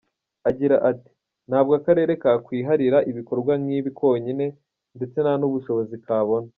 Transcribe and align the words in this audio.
Agira 0.49 0.75
ati 0.91 1.11
“Ntabwo 1.49 1.71
akarere 1.79 2.13
kakwiharira 2.21 2.97
ibikorwa 3.11 3.51
nkibi 3.61 3.89
konyine 3.99 4.45
ndetse 4.97 5.17
ntanubushobozi 5.21 5.95
kabona. 6.05 6.49